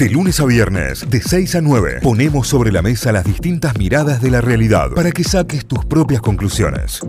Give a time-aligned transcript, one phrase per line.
[0.00, 4.22] De lunes a viernes, de 6 a 9, ponemos sobre la mesa las distintas miradas
[4.22, 7.00] de la realidad para que saques tus propias conclusiones.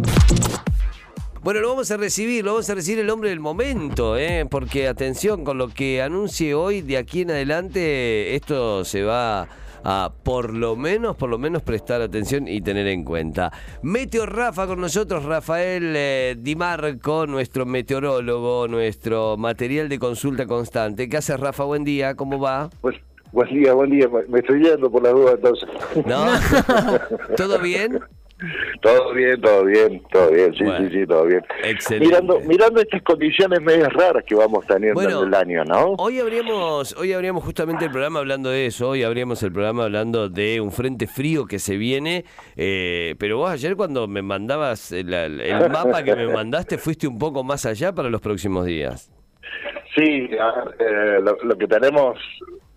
[1.42, 4.46] Bueno, lo vamos a recibir, lo vamos a recibir el hombre del momento, ¿eh?
[4.46, 9.48] porque atención, con lo que anuncie hoy, de aquí en adelante, esto se va
[9.84, 13.52] a por lo menos, por lo menos prestar atención y tener en cuenta.
[13.82, 21.10] Meteo Rafa con nosotros, Rafael eh, Di Marco, nuestro meteorólogo, nuestro material de consulta constante.
[21.10, 21.64] ¿Qué haces, Rafa?
[21.64, 22.70] Buen día, ¿cómo va?
[22.82, 22.98] Pues,
[23.32, 24.08] buen día, buen día.
[24.28, 25.70] Me estoy yendo por la duda entonces.
[26.06, 26.26] ¿No?
[27.36, 28.00] ¿Todo bien?
[28.82, 31.44] Todo bien, todo bien, todo bien, sí, sí, sí, todo bien.
[31.64, 32.08] Excelente.
[32.08, 35.94] Mirando, mirando estas condiciones medias raras que vamos teniendo Bueno, en el año, ¿no?
[35.98, 40.30] Hoy habríamos, hoy habríamos justamente el programa hablando de eso, hoy habríamos el programa hablando
[40.30, 45.14] de un frente frío que se viene, eh, pero vos ayer cuando me mandabas el,
[45.14, 49.12] el mapa que me mandaste fuiste un poco más allá para los próximos días.
[49.96, 52.18] Sí, eh, lo, lo que tenemos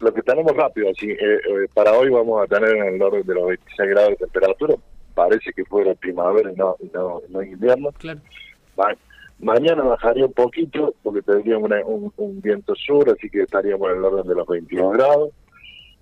[0.00, 3.26] lo que tenemos rápido, así, eh, eh, para hoy vamos a tener en el orden
[3.26, 4.74] de los 26 grados de temperatura,
[5.14, 7.90] parece que fuera primavera y no, y no, no invierno.
[7.98, 8.20] Claro.
[8.76, 8.96] Ma-
[9.38, 13.98] mañana bajaría un poquito porque tendríamos una- un, un viento sur, así que estaríamos en
[13.98, 15.30] el orden de los 22 grados.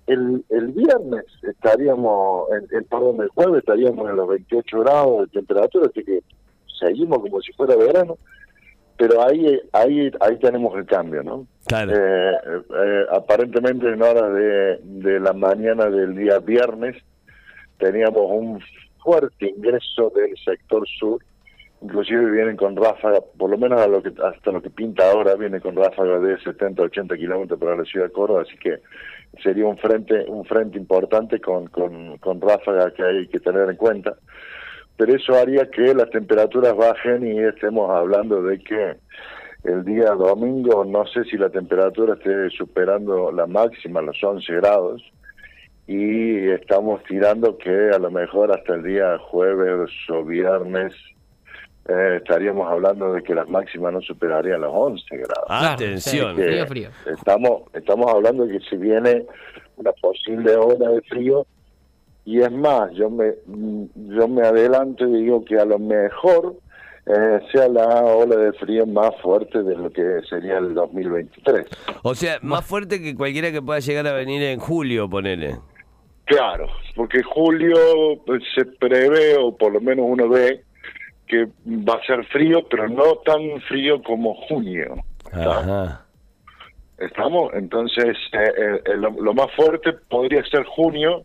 [0.05, 5.39] El, el viernes estaríamos, el, el, perdón, el jueves estaríamos en los 28 grados de
[5.39, 6.19] temperatura, así que
[6.79, 8.17] seguimos como si fuera verano,
[8.97, 11.47] pero ahí ahí ahí tenemos el cambio, ¿no?
[11.67, 11.91] Claro.
[11.95, 12.37] Eh,
[12.75, 16.97] eh, aparentemente en horas de, de la mañana del día viernes
[17.77, 18.59] teníamos un
[19.03, 21.21] fuerte ingreso del sector sur,
[21.81, 25.35] inclusive vienen con ráfaga, por lo menos a lo que, hasta lo que pinta ahora,
[25.35, 28.79] viene con ráfaga de 70, 80 kilómetros para la ciudad de Córdoba, así que
[29.41, 33.75] sería un frente un frente importante con, con, con ráfaga que hay que tener en
[33.75, 34.15] cuenta.
[34.95, 38.95] Pero eso haría que las temperaturas bajen y estemos hablando de que
[39.63, 45.01] el día domingo no sé si la temperatura esté superando la máxima, los 11 grados,
[45.87, 50.93] y estamos tirando que a lo mejor hasta el día jueves o viernes
[51.89, 55.45] eh, estaríamos hablando de que las máximas no superarían los 11 grados.
[55.49, 56.35] Ah, Atención.
[56.35, 56.89] frío, frío.
[57.05, 59.25] Estamos, estamos hablando de que si viene
[59.75, 61.45] una posible ola de frío,
[62.25, 66.55] y es más, yo me, yo me adelanto y digo que a lo mejor
[67.05, 71.67] eh, sea la ola de frío más fuerte de lo que sería el 2023.
[72.03, 75.57] O sea, más fuerte que cualquiera que pueda llegar a venir en julio, ponele.
[76.35, 77.77] Claro, porque julio
[78.25, 80.63] pues, se prevé, o por lo menos uno ve,
[81.27, 84.95] que va a ser frío, pero no tan frío como junio.
[85.31, 86.05] Ajá.
[86.97, 87.53] ¿Estamos?
[87.53, 91.23] Entonces, eh, eh, lo, lo más fuerte podría ser junio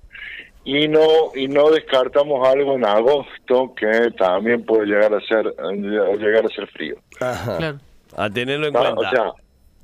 [0.65, 1.01] y no
[1.35, 6.49] y no descartamos algo en agosto que también puede llegar a ser eh, llegar a
[6.49, 6.97] ser frío.
[7.21, 7.57] Ajá.
[7.57, 7.79] Claro.
[8.17, 8.95] A tenerlo en ¿está?
[8.95, 9.09] cuenta.
[9.09, 9.33] O sea,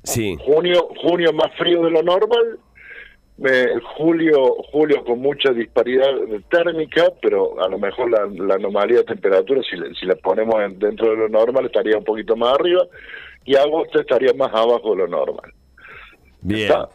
[0.03, 0.37] sí.
[0.45, 2.59] junio junio más frío de lo normal,
[3.43, 6.07] eh, julio julio con mucha disparidad
[6.49, 10.55] térmica, pero a lo mejor la, la anomalía de temperatura si, le- si la ponemos
[10.61, 12.83] en- dentro de lo normal estaría un poquito más arriba
[13.43, 15.53] y agosto estaría más abajo de lo normal.
[16.41, 16.61] Bien.
[16.71, 16.89] ¿Está?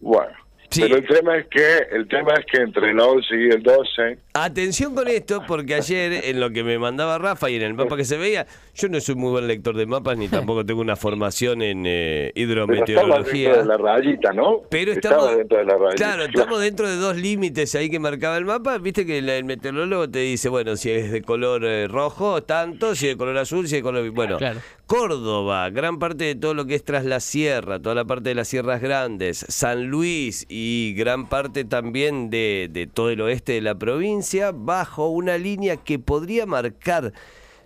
[0.00, 0.32] Bueno,
[0.70, 0.82] Sí.
[0.82, 4.18] pero el tema es que el tema es que entre el 11 y el 12
[4.34, 7.96] Atención con esto, porque ayer en lo que me mandaba Rafa y en el mapa
[7.96, 10.96] que se veía, yo no soy muy buen lector de mapas ni tampoco tengo una
[10.96, 13.54] formación en eh, pero estaba hidrometeorología.
[13.54, 14.60] dentro de la rayita, ¿no?
[14.68, 15.96] Pero estamos, dentro de la rayita.
[15.96, 18.76] claro, estamos dentro de dos límites ahí que marcaba el mapa.
[18.78, 22.94] Viste que el, el meteorólogo te dice, bueno, si es de color eh, rojo, tanto,
[22.94, 24.10] si es de color azul, si es de color...
[24.10, 24.60] Bueno, Claro.
[24.86, 28.36] Córdoba, gran parte de todo lo que es tras la sierra, toda la parte de
[28.36, 30.65] las sierras grandes, San Luis y
[30.96, 35.98] gran parte también de, de todo el oeste de la provincia, bajo una línea que
[35.98, 37.12] podría marcar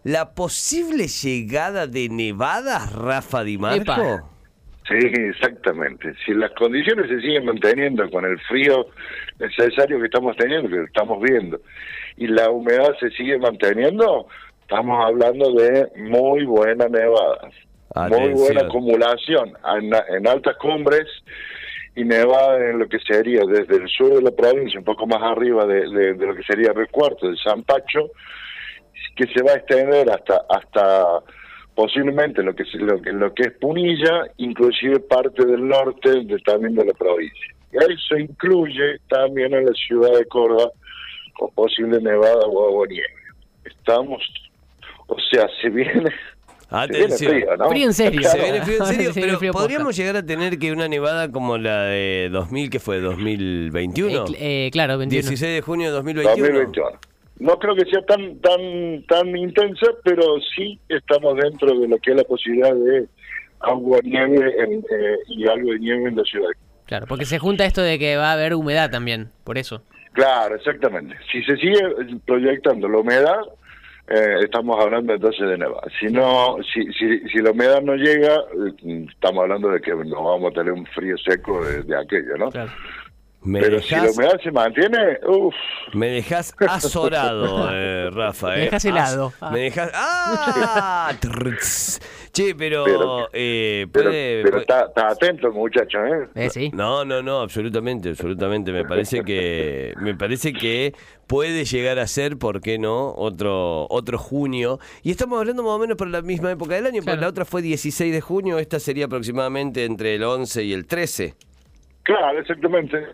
[0.05, 3.83] la posible llegada de nevadas, Rafa Di Marco.
[3.83, 4.25] Epa.
[4.89, 6.15] Sí, exactamente.
[6.25, 8.87] Si las condiciones se siguen manteniendo con el frío
[9.39, 11.60] necesario que estamos teniendo, que lo estamos viendo,
[12.16, 14.27] y la humedad se sigue manteniendo,
[14.62, 17.55] estamos hablando de muy buenas nevadas,
[18.09, 21.06] muy buena acumulación en, en altas cumbres
[21.97, 25.22] y nevada en lo que sería desde el sur de la provincia, un poco más
[25.22, 28.10] arriba de, lo que sería el cuarto del San Pacho,
[29.16, 31.21] que se va a extender hasta hasta
[31.75, 36.10] posiblemente lo que se- lo que es Punilla, inclusive parte del norte
[36.45, 37.54] también de la provincia.
[37.72, 40.71] Y eso incluye también a la ciudad de Córdoba
[41.34, 43.07] con posible nevada o agua nieve.
[43.65, 44.22] Estamos,
[45.07, 46.10] o sea, se viene,
[46.71, 47.33] se viene Atención.
[47.33, 47.69] frío, ¿no?
[47.71, 48.22] Frío en serio.
[48.22, 49.67] Se viene frío en serio, Se pero frío posta.
[49.67, 54.25] podríamos llegar a tener que una nevada como la de 2000, que fue 2021.
[54.34, 55.22] Eh, eh, claro, 21.
[55.22, 56.47] 16 de junio de 2021.
[56.47, 56.91] 2021.
[57.41, 60.22] No creo que sea tan tan tan intensa, pero
[60.55, 63.07] sí estamos dentro de lo que es la posibilidad de
[63.61, 66.51] agua nieve en, eh, y algo de nieve en la ciudad.
[66.84, 69.83] Claro, porque se junta esto de que va a haber humedad también, por eso.
[70.13, 71.15] Claro, exactamente.
[71.31, 71.81] Si se sigue
[72.27, 73.39] proyectando la humedad,
[74.10, 75.86] eh, estamos hablando entonces de nevada.
[76.01, 80.10] Si no, si, si, si la humedad no llega, eh, estamos hablando de que nos
[80.10, 82.51] vamos a tener un frío seco de, aquello, ¿no?
[82.51, 82.72] Claro.
[83.42, 85.54] Pero si la humedad se mantiene, uff.
[85.95, 88.48] Me dejas azorado, eh, Rafa.
[88.48, 89.33] Me dejas helado.
[89.51, 89.91] Me dejas.
[89.95, 91.13] ¡Ah!
[92.33, 92.84] che, pero.
[92.84, 96.28] Pero, eh, pero, está, atento, muchacho, ¿eh?
[96.34, 96.51] ¿eh?
[96.51, 96.71] sí.
[96.75, 98.72] No, no, no, absolutamente, absolutamente.
[98.72, 99.95] Me parece que.
[100.01, 100.95] Me parece que
[101.27, 103.15] puede llegar a ser, ¿por qué no?
[103.15, 104.81] Otro, otro junio.
[105.03, 107.45] Y estamos hablando más o menos por la misma época del año, porque la otra
[107.45, 111.34] fue 16 de junio, esta sería aproximadamente entre el 11 y el 13.
[112.02, 113.06] Claro, exactamente,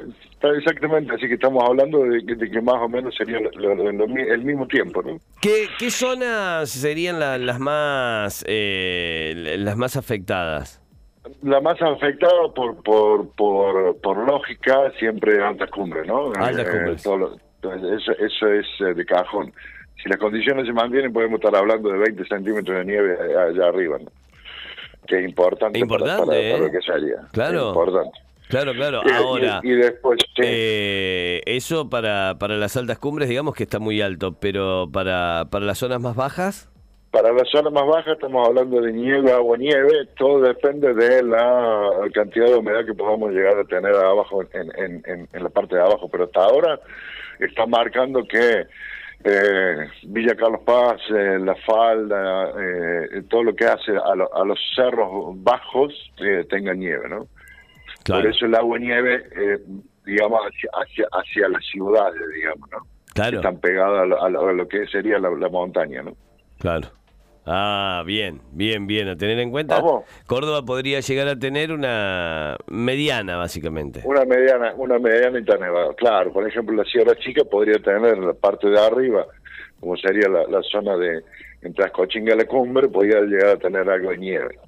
[0.56, 5.18] exactamente, así que estamos hablando de, que más o menos sería el mismo tiempo, ¿no?
[5.40, 10.80] ¿Qué, qué zonas serían las más eh, las más afectadas?
[11.42, 16.32] La más afectada por por, por, por lógica siempre altas cumbres, ¿no?
[16.36, 17.04] Altas eh, cumbres.
[17.04, 19.52] eso, eso es eh, de cajón.
[20.00, 23.98] Si las condiciones se mantienen, podemos estar hablando de 20 centímetros de nieve allá arriba,
[23.98, 24.12] ¿no?
[25.08, 27.16] Que es importante, importante para, lo que salía.
[27.32, 27.68] Claro.
[27.68, 28.25] importante.
[28.48, 29.02] Claro, claro.
[29.12, 34.36] Ahora, y, después, eh, eso para, para las altas cumbres, digamos que está muy alto,
[34.38, 36.70] pero para, para las zonas más bajas.
[37.10, 41.90] Para las zonas más bajas estamos hablando de nieve, agua, nieve, todo depende de la
[42.12, 45.82] cantidad de humedad que podamos llegar a tener abajo en, en, en, la parte de
[45.82, 46.78] abajo, pero hasta ahora
[47.40, 48.66] está marcando que
[49.24, 54.58] eh, Villa Carlos Paz, eh, La Falda, eh, todo lo que hace a, a los
[54.74, 55.92] cerros bajos
[56.48, 57.26] tenga nieve, ¿no?
[58.06, 59.58] Por eso el agua nieve, eh,
[60.04, 60.40] digamos,
[60.72, 62.78] hacia, hacia, las ciudades, digamos, ¿no?
[63.14, 63.38] Claro.
[63.38, 66.14] Están pegadas a, lo que sería la, montaña, ¿no?
[66.58, 66.88] Claro.
[67.46, 69.08] Ah, bien, bien, bien.
[69.08, 69.80] A tener en cuenta,
[70.26, 74.02] Córdoba podría llegar a tener una mediana, básicamente.
[74.04, 75.94] Una mediana, una mediana nevada.
[75.96, 79.26] Claro, por ejemplo, la Sierra Chica podría tener la parte de arriba,
[79.80, 81.22] como sería la, zona de
[81.62, 84.58] entre Ascochinga y la cumbre, podría llegar a tener algo de nieve.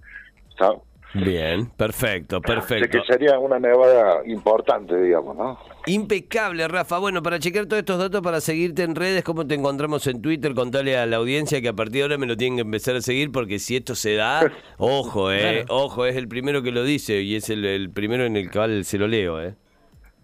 [0.48, 0.72] ¿Está?
[1.14, 2.98] Bien, perfecto, perfecto.
[2.98, 5.58] que sería una nevada importante, digamos, ¿no?
[5.86, 6.98] Impecable, Rafa.
[6.98, 10.54] Bueno, para chequear todos estos datos, para seguirte en redes, ¿cómo te encontramos en Twitter?
[10.54, 13.00] Contale a la audiencia que a partir de ahora me lo tienen que empezar a
[13.00, 17.22] seguir porque si esto se da, ojo, eh, ojo, es el primero que lo dice
[17.22, 19.54] y es el, primero en el cual se lo leo, eh.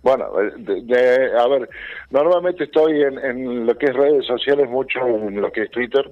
[0.03, 1.69] Bueno, a ver,
[2.11, 6.05] normalmente estoy en, lo que es redes sociales, mucho en lo que es Twitter.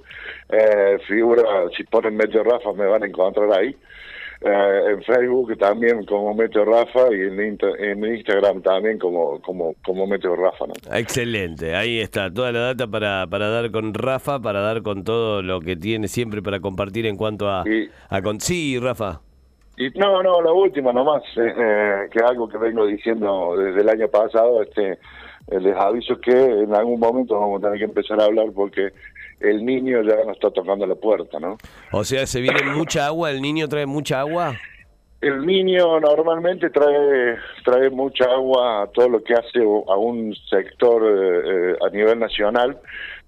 [0.49, 1.43] Eh, figura,
[1.77, 3.77] si ponen medio Rafa me van a encontrar ahí.
[4.45, 10.07] Eh, en Facebook también como Meteo Rafa y en, en Instagram también como como como
[10.07, 10.67] Meteo Rafa.
[10.67, 10.75] ¿no?
[10.97, 15.43] Excelente, ahí está toda la data para, para dar con Rafa, para dar con todo
[15.43, 17.63] lo que tiene siempre para compartir en cuanto a,
[18.09, 18.41] a con...
[18.41, 19.21] Sí, Rafa.
[19.77, 23.89] Y no, no, la última nomás, eh, eh, que algo que vengo diciendo desde el
[23.89, 24.99] año pasado, este
[25.51, 28.91] les aviso que en algún momento vamos a tener que empezar a hablar porque
[29.43, 31.59] el niño ya nos está tocando la puerta, ¿no?
[31.91, 33.31] O sea, ¿se viene mucha agua?
[33.31, 34.55] ¿El niño trae mucha agua?
[35.21, 41.03] El niño normalmente trae trae mucha agua a todo lo que hace a un sector
[41.05, 42.79] eh, a nivel nacional,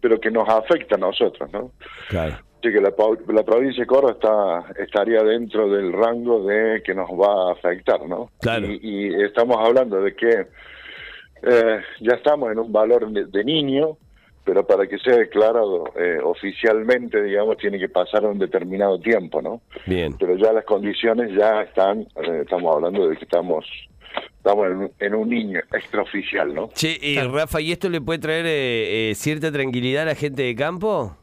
[0.01, 1.71] pero que nos afecta a nosotros, ¿no?
[2.09, 2.35] Claro.
[2.59, 7.51] Así que la, provincia de Córdoba está, estaría dentro del rango de que nos va
[7.51, 8.31] a afectar, ¿no?
[8.41, 8.67] Claro.
[8.67, 10.47] Y, estamos hablando de que
[11.43, 13.99] eh, ya estamos en un valor de niño,
[14.45, 19.63] pero para que sea declarado eh, oficialmente, digamos, tiene que pasar un determinado tiempo, ¿no?
[19.87, 20.15] Bien.
[20.19, 23.65] Pero ya las condiciones ya están, eh, estamos hablando de que estamos
[24.37, 26.69] estamos en, un niño extraoficial, ¿no?
[26.75, 30.55] Sí, y Rafa, ¿y esto le puede traer eh, cierta tranquilidad a la gente de
[30.55, 31.17] campo?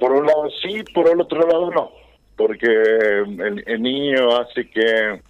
[0.00, 1.90] por un lado sí, por el otro lado no,
[2.34, 5.20] porque el niño hace que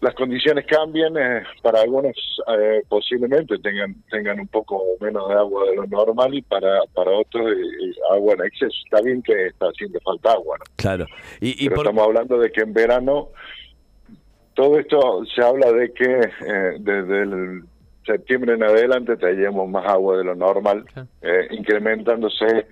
[0.00, 2.16] las condiciones cambian, eh, para algunos
[2.58, 7.10] eh, posiblemente tengan tengan un poco menos de agua de lo normal y para para
[7.10, 8.74] otros eh, agua en exceso.
[8.84, 10.64] Está bien que está haciendo falta agua, ¿no?
[10.76, 11.06] Claro.
[11.40, 13.28] Y, Pero estamos hablando de que en verano
[14.54, 16.20] todo esto se habla de que
[16.80, 17.62] desde el
[18.04, 20.84] septiembre en adelante traemos más agua de lo normal,
[21.50, 22.64] incrementándose en,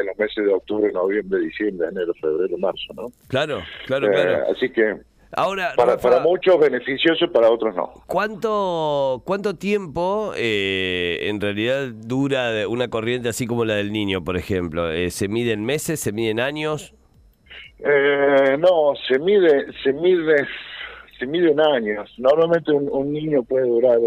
[0.00, 3.12] en, los meses de octubre, noviembre, diciembre, enero, febrero, marzo, ¿no?
[3.28, 4.46] Claro, claro, claro.
[4.50, 4.96] Así que
[5.36, 7.92] Ahora, para, para muchos beneficioso, para otros no.
[8.06, 14.36] ¿Cuánto, cuánto tiempo eh, en realidad dura una corriente así como la del niño, por
[14.36, 14.90] ejemplo?
[14.90, 16.94] Eh, ¿Se mide en meses, se mide en años?
[17.80, 20.46] Eh, no, se mide, se mide,
[21.18, 22.14] se mide en años.
[22.18, 23.98] Normalmente un, niño puede durar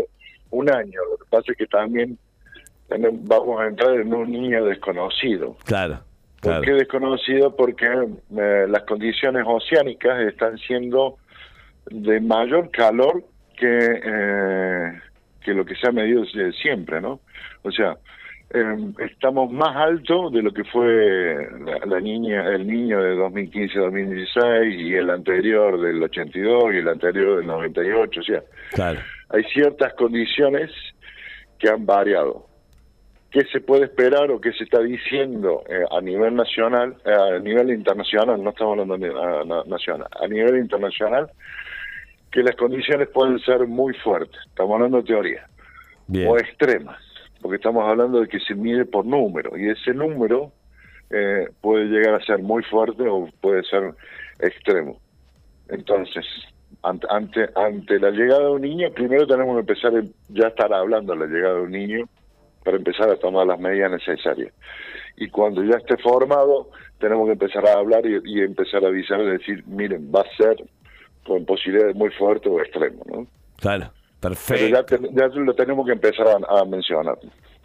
[0.49, 0.99] un año.
[1.11, 2.17] Lo que pasa es que también
[2.89, 5.57] vamos a entrar en un niño desconocido.
[5.65, 5.99] Claro.
[6.41, 7.55] ¿Por qué desconocido?
[7.55, 11.17] Porque eh, las condiciones oceánicas están siendo
[11.89, 13.23] de mayor calor
[13.57, 14.99] que, eh,
[15.41, 16.23] que lo que se ha medido
[16.61, 17.21] siempre, ¿no?
[17.63, 17.97] O sea,
[18.53, 24.79] eh, estamos más alto de lo que fue la, la, niña, el niño de 2015-2016
[24.79, 28.99] y el anterior del 82 y el anterior del 98, o sea, Claro.
[29.29, 30.71] hay ciertas condiciones
[31.59, 32.46] que han variado.
[33.37, 37.37] ¿Qué se puede esperar o qué se está diciendo eh, a nivel nacional, eh, a
[37.37, 41.29] nivel internacional, no estamos hablando de a- na- nacional, a nivel internacional,
[42.31, 45.45] que las condiciones pueden ser muy fuertes, estamos hablando de teoría,
[46.07, 46.29] Bien.
[46.31, 46.99] o extremas,
[47.39, 50.51] porque estamos hablando de que se mide por número, y ese número
[51.11, 53.93] eh, puede llegar a ser muy fuerte o puede ser
[54.39, 54.99] extremo.
[55.69, 56.25] Entonces,
[56.81, 60.73] ante, ante, ante la llegada de un niño, primero tenemos que empezar a ya estar
[60.73, 62.05] hablando de la llegada de un niño
[62.67, 64.51] para empezar a tomar las medidas necesarias.
[65.15, 66.69] Y cuando ya esté formado,
[66.99, 70.35] tenemos que empezar a hablar y, y empezar a avisar y decir, miren, va a
[70.35, 70.57] ser
[71.25, 73.25] con posibilidades muy fuertes o extremo, ¿no?
[73.61, 73.85] Claro.
[74.19, 74.67] Pero Perfecto.
[74.67, 77.17] ya, te- ya lo tenemos que empezar a, a mencionar.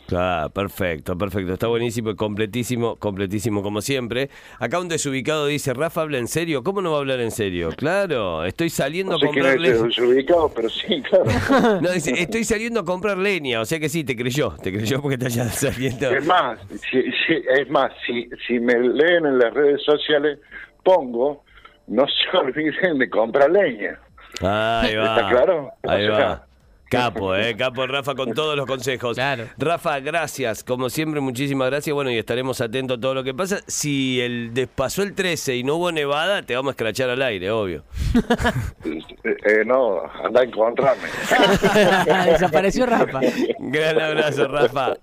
[0.06, 1.54] Claro, perfecto, perfecto.
[1.54, 4.28] Está buenísimo y completísimo, completísimo como siempre.
[4.59, 6.62] Acá un desubicado dice, Rafa habla en serio.
[6.62, 7.71] ¿Cómo no va a hablar en serio?
[7.76, 9.75] Claro, estoy saliendo No a sé comprar leña.
[9.75, 11.80] este desubicado, pero sí, claro.
[11.80, 13.61] No, dice, estoy saliendo a comprar leña.
[13.61, 14.50] O sea que sí, te creyó.
[14.62, 16.11] Te creyó porque te haya saliendo.
[16.11, 16.59] Es más,
[16.90, 20.38] si, si- es más, si, si me leen en las redes sociales,
[20.85, 21.44] pongo,
[21.87, 23.99] no se olviden de comprar leña.
[24.40, 25.16] Ahí va.
[25.16, 25.71] ¿Está claro?
[25.85, 26.47] Ahí O sea, va.
[26.93, 29.15] Capo, eh, capo Rafa con todos los consejos.
[29.15, 29.47] Claro.
[29.57, 31.95] Rafa, gracias, como siempre, muchísimas gracias.
[31.95, 33.61] Bueno, y estaremos atentos a todo lo que pasa.
[33.67, 37.51] Si el pasó el 13 y no hubo nevada, te vamos a escrachar al aire,
[37.51, 37.85] obvio.
[38.85, 41.09] eh, eh, no, anda a encontrarme.
[42.31, 43.21] Desapareció Rafa.
[43.59, 44.95] Gran abrazo, Rafa.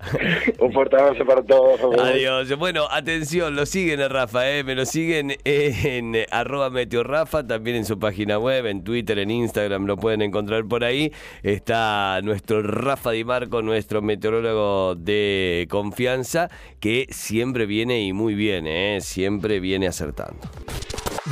[0.59, 1.99] Un fuerte abrazo para todos.
[1.99, 2.55] Adiós.
[2.57, 4.63] Bueno, atención, lo siguen a Rafa, ¿eh?
[4.63, 9.87] me lo siguen en arroba meteorrafa, también en su página web, en Twitter, en Instagram,
[9.87, 11.11] lo pueden encontrar por ahí.
[12.23, 18.99] Nuestro Rafa Di Marco, nuestro meteorólogo de confianza, que siempre viene y muy bien, ¿eh?
[19.01, 20.39] siempre viene acertando.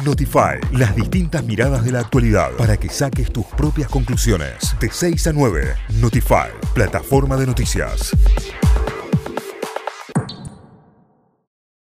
[0.04, 4.76] Notify, las distintas miradas de la actualidad para que saques tus propias conclusiones.
[4.80, 8.16] De 6 a 9, Notify, plataforma de noticias.